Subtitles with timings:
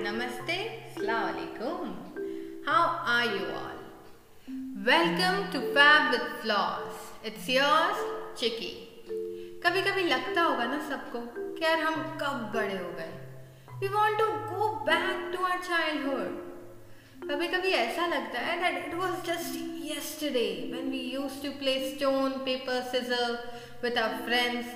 [0.00, 0.56] Namaste,
[0.88, 1.92] Assalamualaikum.
[2.64, 3.80] How are you all?
[4.80, 6.96] Welcome to Fab with Flaws.
[7.22, 8.00] It's yours,
[8.34, 8.72] Chicky.
[9.60, 13.12] कभी कभी लगता होगा ना सबको कि यार हम कब बड़े हो गए
[13.82, 18.94] we want to go back to our childhood कभी कभी ऐसा लगता है that it
[19.02, 23.38] was just yesterday when we used to play stone, paper, scissors
[23.82, 24.66] with our friends,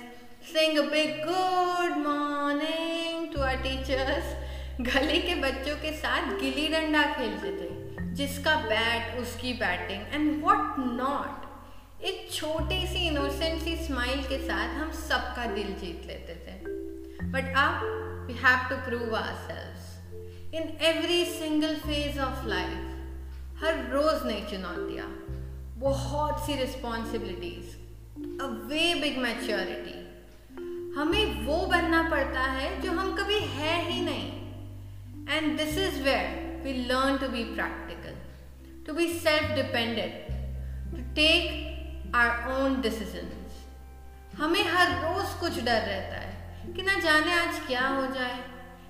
[0.53, 4.35] sing a big good morning to our teachers
[4.81, 7.67] गली के बच्चों के साथ गिली डंडा खेलते थे,
[8.15, 14.75] जिसका बैट उसकी बैटिंग एंड व्हाट नॉट एक छोटी सी इनोसेंट सी स्माइल के साथ
[14.75, 16.57] हम सबका दिल जीत लेते थे।
[17.31, 19.15] बट अब we have to prove
[19.47, 25.09] ourselves in every single phase of life हर रोज नई चुनौतियाँ,
[25.79, 27.75] बहुत सी responsibilities
[28.41, 29.99] a way big maturity
[30.99, 34.44] हमें वो बनना पड़ता है जो हम कभी है ही नहीं।
[35.27, 38.13] And this is where we learn to be practical,
[38.85, 40.27] to be self dependent,
[40.91, 43.55] to take our own decisions.
[44.37, 48.37] हमें हर रोज कुछ डर रहता है कि ना जाने आज क्या हो जाए।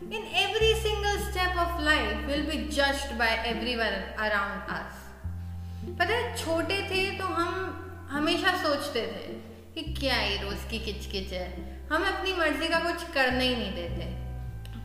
[0.03, 6.35] In every single step of life will be judged by everyone around us पता है
[6.37, 9.33] छोटे थे तो हम हमेशा सोचते थे
[9.75, 11.47] कि क्या ये रोज की किचकिच है।
[11.91, 14.11] हम अपनी मर्ज़ी का कुछ करने ही नहीं देते।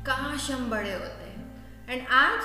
[0.07, 1.30] काश हम बड़े होते।
[1.91, 2.43] एंड आज,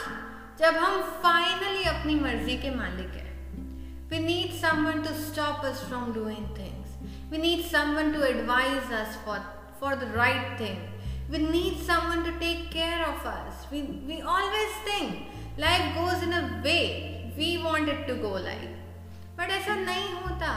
[0.59, 6.13] जब हम फाइनली अपनी मर्ज़ी के मालिक हैं we need someone to stop us from
[6.13, 6.95] doing things
[7.31, 9.39] we need someone to advise us for
[9.79, 14.81] for the right thing we need someone to take care of us we we always
[14.87, 16.79] think life goes in a way
[17.37, 18.69] we want to go like
[19.37, 20.51] but ऐसा नहीं होता.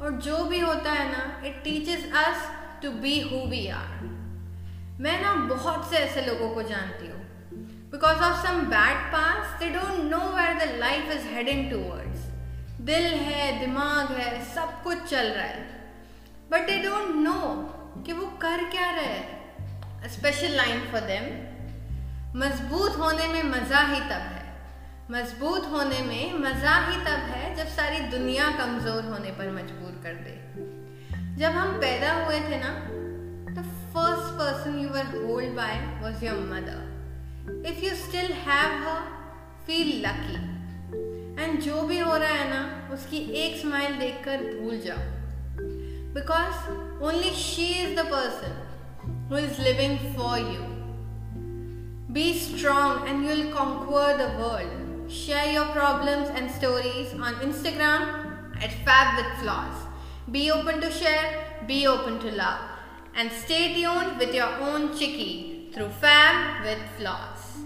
[0.00, 2.50] और जो भी होता है ना it teaches us
[2.82, 3.98] to be who we are
[5.00, 7.20] मैं ना बहुत से ऐसे लोगों को जानती हूँ
[7.90, 12.28] because of some bad past, they don't know where the life is heading towards.
[12.86, 15.60] दिल है दिमाग है सब कुछ चल रहा है
[16.50, 17.40] बट दे डोंट नो
[18.06, 21.26] कि वो कर क्या रहे स्पेशल लाइन फॉर देम
[22.40, 24.40] मज़बूत होने में मज़ा ही तब है।
[25.10, 30.14] मज़बूत होने में मज़ा ही तब है जब सारी दुनिया कमज़ोर होने पर मजबूर कर
[30.24, 30.34] दे।
[31.40, 32.70] जब हम पैदा हुए थे ना
[33.52, 33.64] the
[33.94, 36.80] first person you were hold by was your mother
[37.50, 39.00] if you still have her
[39.66, 44.98] feel lucky and जो भी हो रहा है ना उसकी एक स्माइल देखकर भूल जाओ.
[46.14, 50.62] Because only she is the person who is living for you
[52.14, 58.20] be strong and you will conquer the world share your problems and stories on Instagram
[58.64, 59.78] at Fab with Flaws.
[60.30, 61.30] Be open to share,
[61.66, 62.60] be open to love,
[63.16, 67.62] and stay tuned with your own Chicky through fam with Flaws.